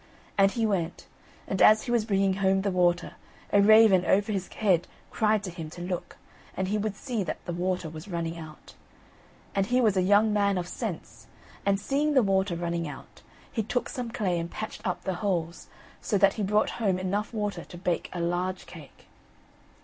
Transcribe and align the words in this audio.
And 0.35 0.49
he 0.49 0.65
went, 0.65 1.05
and 1.47 1.61
as 1.61 1.83
he 1.83 1.91
was 1.91 2.05
bringing 2.05 2.37
home 2.37 2.63
the 2.63 2.71
water, 2.71 3.13
a 3.53 3.61
raven 3.61 4.03
over 4.03 4.31
his 4.31 4.47
head 4.47 4.87
cried 5.11 5.43
to 5.43 5.51
him 5.51 5.69
to 5.69 5.81
look, 5.83 6.17
and 6.57 6.69
he 6.69 6.77
would 6.79 6.95
see 6.95 7.23
that 7.23 7.37
the 7.45 7.53
water 7.53 7.87
was 7.87 8.07
running 8.07 8.35
out. 8.35 8.73
And 9.53 9.67
he 9.67 9.79
was 9.79 9.95
a 9.95 10.01
young 10.01 10.33
man 10.33 10.57
of 10.57 10.67
sense, 10.67 11.27
and 11.67 11.79
seeing 11.79 12.15
the 12.15 12.23
water 12.23 12.55
running 12.55 12.87
out, 12.87 13.21
he 13.51 13.61
took 13.61 13.89
some 13.89 14.09
clay 14.09 14.39
and 14.39 14.49
patched 14.49 14.87
up 14.87 15.03
the 15.03 15.13
holes, 15.21 15.67
so 16.01 16.17
that 16.17 16.33
he 16.33 16.41
brought 16.41 16.71
home 16.81 16.97
enough 16.97 17.31
water 17.31 17.63
to 17.65 17.77
bake 17.77 18.09
a 18.11 18.19
large 18.19 18.65
cake. 18.65 19.05